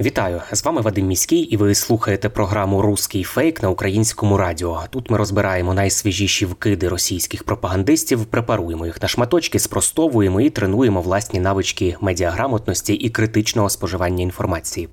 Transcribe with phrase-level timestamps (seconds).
[0.00, 4.82] Вітаю з вами Вадим Міський, і ви слухаєте програму Руський фейк на українському радіо.
[4.90, 11.40] Тут ми розбираємо найсвіжіші вкиди російських пропагандистів, препаруємо їх на шматочки, спростовуємо і тренуємо власні
[11.40, 14.88] навички медіаграмотності і критичного споживання інформації.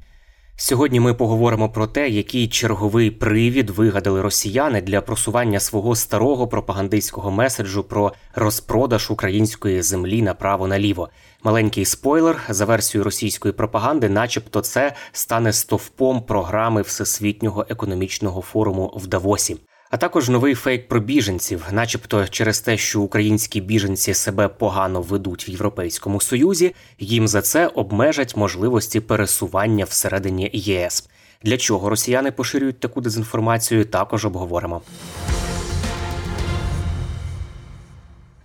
[0.59, 7.31] Сьогодні ми поговоримо про те, який черговий привід вигадали росіяни для просування свого старого пропагандистського
[7.31, 11.09] меседжу про розпродаж української землі направо наліво.
[11.43, 19.07] Маленький спойлер за версією російської пропаганди, начебто, це стане стовпом програми Всесвітнього економічного форуму в
[19.07, 19.57] Давосі.
[19.89, 25.47] А також новий фейк про біженців, начебто, через те, що українські біженці себе погано ведуть
[25.47, 31.09] в Європейському Союзі, їм за це обмежать можливості пересування всередині ЄС.
[31.43, 34.81] Для чого росіяни поширюють таку дезінформацію, також обговоримо.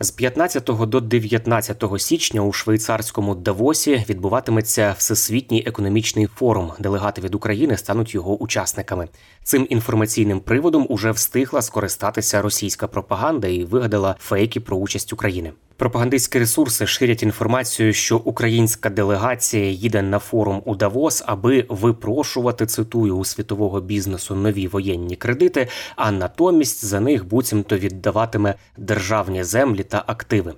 [0.03, 6.73] З 15 до 19 січня у швейцарському Давосі відбуватиметься всесвітній економічний форум.
[6.79, 9.09] Делегати від України стануть його учасниками.
[9.45, 15.53] Цим інформаційним приводом уже встигла скористатися російська пропаганда і вигадала фейки про участь України.
[15.83, 23.17] Пропагандистські ресурси ширять інформацію, що українська делегація їде на форум у Давос, аби випрошувати цитую
[23.17, 30.05] у світового бізнесу нові воєнні кредити, а натомість за них буцімто віддаватиме державні землі та
[30.07, 30.55] активи.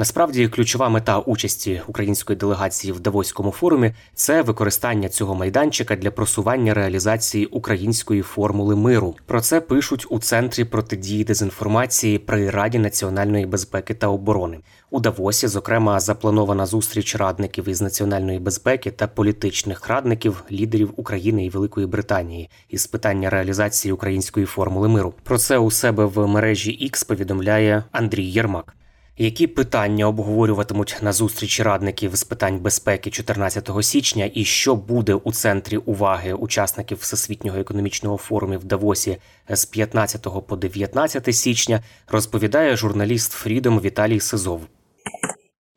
[0.00, 6.74] Насправді, ключова мета участі української делегації в Давоському форумі це використання цього майданчика для просування
[6.74, 9.14] реалізації української формули миру.
[9.26, 14.58] Про це пишуть у центрі протидії дезінформації при Раді національної безпеки та оборони.
[14.90, 21.50] У Давосі, зокрема, запланована зустріч радників із національної безпеки та політичних радників лідерів України і
[21.50, 25.14] Великої Британії із питання реалізації української формули миру.
[25.22, 28.74] Про це у себе в мережі X повідомляє Андрій Єрмак.
[29.22, 35.32] Які питання обговорюватимуть на зустрічі радників з питань безпеки 14 січня, і що буде у
[35.32, 39.16] центрі уваги учасників всесвітнього економічного форуму в Давосі
[39.48, 44.60] з 15 по 19 січня, розповідає журналіст Freedom Віталій Сизов.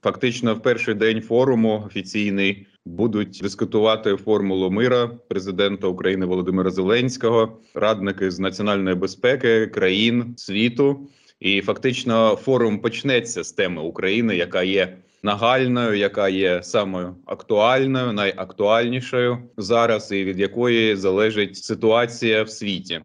[0.04, 8.32] Фактично, в перший день форуму офіційний будуть дискутувати формулу мира президента України Володимира Зеленського, радники
[8.32, 11.08] з національної безпеки країн світу.
[11.44, 19.38] І фактично форум почнеться з теми України, яка є нагальною, яка є самою актуальною, найактуальнішою
[19.58, 23.02] зараз, і від якої залежить ситуація в світі.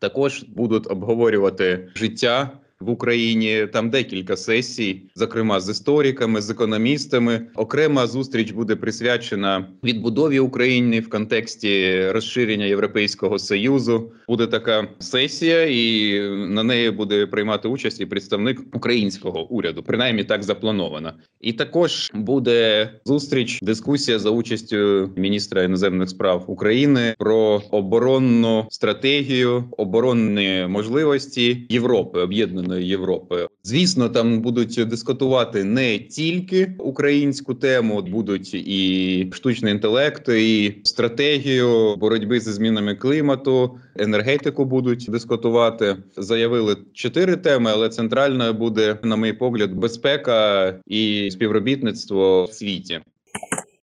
[0.00, 3.66] Також будуть обговорювати життя в Україні.
[3.72, 7.46] Там декілька сесій, зокрема з істориками, з економістами.
[7.54, 14.12] Окрема зустріч буде присвячена відбудові України в контексті розширення Європейського союзу.
[14.28, 19.82] Буде така сесія, і на неї буде приймати участь і представник українського уряду.
[19.82, 21.12] Принаймні так заплановано.
[21.40, 30.66] І також буде зустріч, дискусія за участю міністра іноземних справ України про оборонну стратегію, оборонні
[30.68, 32.69] можливості Європи об'єднаної.
[32.78, 33.46] Європи.
[33.64, 42.40] Звісно, там будуть дискутувати не тільки українську тему, будуть і штучний інтелект, і стратегію боротьби
[42.40, 45.96] зі змінами клімату, енергетику будуть дискутувати.
[46.16, 53.00] Заявили чотири теми, але центральною буде, на мій погляд, безпека і співробітництво в світі.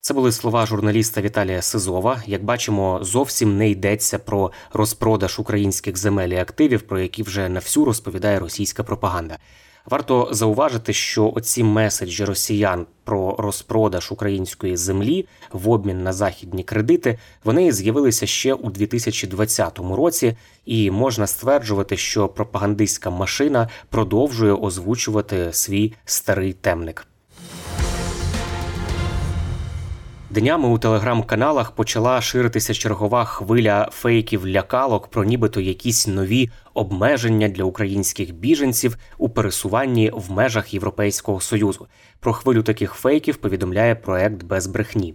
[0.02, 2.22] Це були слова журналіста Віталія Сизова.
[2.26, 7.60] Як бачимо, зовсім не йдеться про розпродаж українських земель і активів, про які вже на
[7.60, 9.38] всю розповідає російська пропаганда.
[9.86, 17.18] Варто зауважити, що оці меседжі росіян про розпродаж української землі в обмін на західні кредити
[17.44, 25.92] вони з'явилися ще у 2020 році, і можна стверджувати, що пропагандистська машина продовжує озвучувати свій
[26.04, 27.06] старий темник.
[30.30, 37.64] Днями у телеграм-каналах почала ширитися чергова хвиля фейків лякалок про нібито якісь нові обмеження для
[37.64, 41.86] українських біженців у пересуванні в межах Європейського союзу.
[42.20, 45.14] Про хвилю таких фейків повідомляє проект без брехні.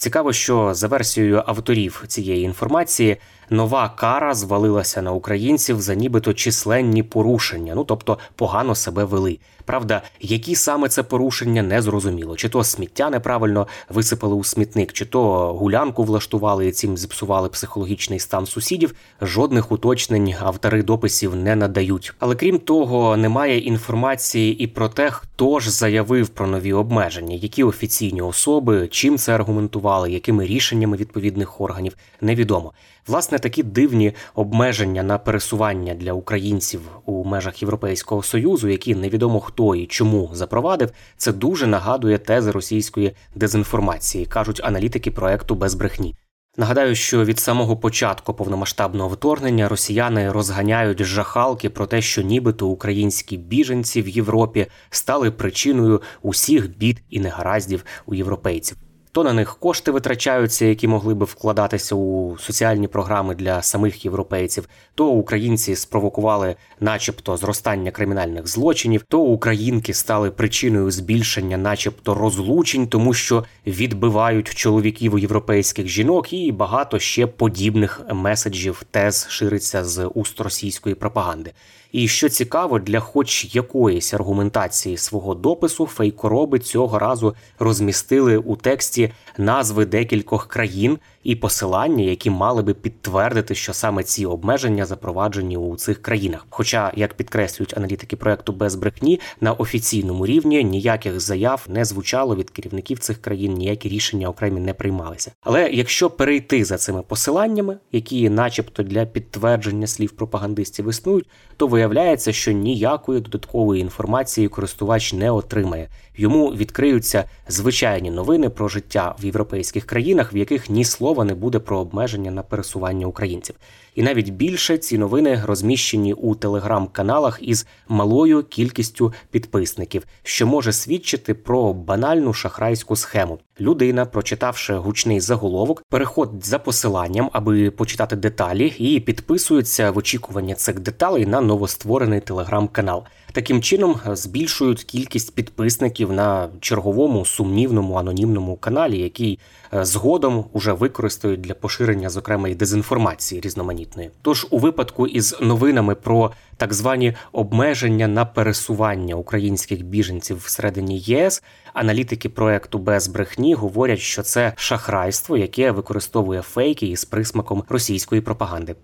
[0.00, 3.16] Цікаво, що за версією авторів цієї інформації
[3.50, 9.38] нова кара звалилася на українців за нібито численні порушення, ну тобто погано себе вели.
[9.64, 15.04] Правда, які саме це порушення не зрозуміло, чи то сміття неправильно висипали у смітник, чи
[15.04, 18.94] то гулянку влаштували і цим зіпсували психологічний стан сусідів.
[19.20, 22.14] Жодних уточнень автори дописів не надають.
[22.18, 27.64] Але крім того, немає інформації і про те, хто ж заявив про нові обмеження, які
[27.64, 32.72] офіційні особи, чим це аргументували, якими рішеннями відповідних органів невідомо.
[33.06, 39.74] Власне, такі дивні обмеження на пересування для українців у межах Європейського союзу, які невідомо хто
[39.74, 46.14] і чому запровадив, це дуже нагадує тези російської дезінформації, кажуть аналітики проекту без брехні.
[46.56, 53.36] Нагадаю, що від самого початку повномасштабного вторгнення росіяни розганяють жахалки про те, що нібито українські
[53.36, 58.76] біженці в Європі стали причиною усіх бід і негараздів у європейців
[59.12, 64.68] то на них кошти витрачаються, які могли би вкладатися у соціальні програми для самих європейців,
[64.94, 73.14] то українці спровокували, начебто, зростання кримінальних злочинів, то українки стали причиною збільшення, начебто, розлучень, тому
[73.14, 80.40] що відбивають чоловіків у європейських жінок, і багато ще подібних меседжів тез шириться з уст
[80.40, 81.52] російської пропаганди.
[81.92, 88.99] І що цікаво, для хоч якоїсь аргументації свого допису фейкороби цього разу розмістили у тексті
[89.38, 95.76] назви декількох країн і посилання, які мали би підтвердити, що саме ці обмеження запроваджені у
[95.76, 96.46] цих країнах.
[96.50, 102.50] Хоча, як підкреслюють аналітики проекту без брехні, на офіційному рівні ніяких заяв не звучало від
[102.50, 105.32] керівників цих країн, ніякі рішення окремі не приймалися.
[105.40, 112.32] Але якщо перейти за цими посиланнями, які, начебто, для підтвердження слів пропагандистів існують, то виявляється,
[112.32, 115.88] що ніякої додаткової інформації користувач не отримає.
[116.16, 121.58] Йому відкриються звичайні новини про життя в європейських країнах, в яких ні слова не буде
[121.58, 123.56] про обмеження на пересування українців.
[123.94, 131.34] І навіть більше ці новини розміщені у телеграм-каналах із малою кількістю підписників, що може свідчити
[131.34, 133.38] про банальну шахрайську схему.
[133.60, 140.80] Людина, прочитавши гучний заголовок, переходить за посиланням, аби почитати деталі, і підписується в очікування цих
[140.80, 143.04] деталей на новостворений телеграм-канал.
[143.32, 149.38] Таким чином збільшують кількість підписників на черговому сумнівному анонімному каналі, який
[149.72, 154.10] згодом уже використають для поширення, зокрема і дезінформації різноманітної.
[154.22, 161.42] Тож у випадку із новинами про так звані обмеження на пересування українських біженців всередині ЄС.
[161.72, 168.74] Аналітики проекту без брехні говорять, що це шахрайство, яке використовує фейки із присмаком російської пропаганди.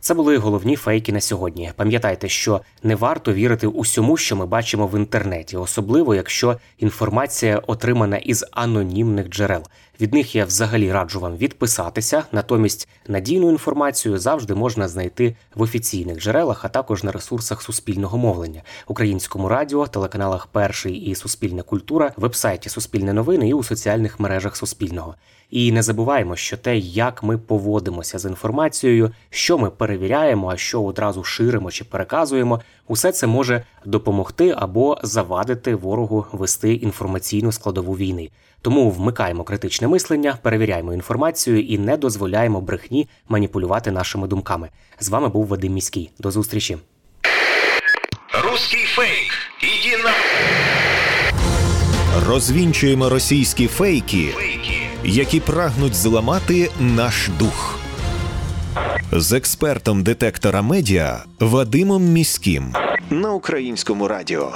[0.00, 1.72] Це були головні фейки на сьогодні.
[1.76, 8.16] Пам'ятайте, що не варто вірити усьому, що ми бачимо в інтернеті, особливо якщо інформація отримана
[8.16, 9.62] із анонімних джерел.
[10.00, 12.24] Від них я взагалі раджу вам відписатися.
[12.32, 18.62] Натомість надійну інформацію завжди можна знайти в офіційних джерелах, а також на ресурсах суспільного мовлення,
[18.86, 25.14] українському радіо, телеканалах Перший і Суспільна культура, вебсайті Суспільне новини і у соціальних мережах Суспільного.
[25.50, 30.82] І не забуваємо, що те, як ми поводимося з інформацією, що ми перевіряємо, а що
[30.82, 38.30] одразу ширимо чи переказуємо, усе це може допомогти або завадити ворогу вести інформаційну складову війни.
[38.62, 44.68] Тому вмикаємо критичне мислення, перевіряємо інформацію і не дозволяємо брехні маніпулювати нашими думками.
[45.00, 46.10] З вами був Вадим Міський.
[46.18, 46.78] До зустрічі.
[48.44, 49.32] Руський фейк.
[49.62, 50.10] Іди на
[52.28, 54.80] Розвінчуємо російські фейки, фейки.
[55.04, 57.78] які прагнуть зламати наш дух.
[59.12, 62.74] З експертом детектора медіа Вадимом Міським
[63.10, 64.52] на українському радіо.